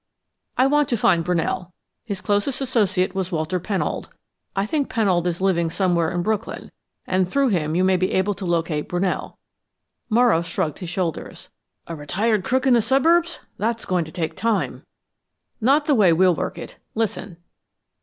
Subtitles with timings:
[0.57, 1.73] "I want to find Brunell.
[2.03, 4.07] His closest associate was Walter Pennold.
[4.55, 6.71] I think Pennold is living somewhere in Brooklyn,
[7.05, 9.37] and through him you may be able to locate Brunell"
[10.17, 11.49] Morrow shrugged his shoulders.
[11.85, 13.41] "A retired crook in the suburbs.
[13.59, 14.83] That's going to take time."
[15.61, 16.77] "Not the way we'll work it.
[16.95, 17.37] Listen."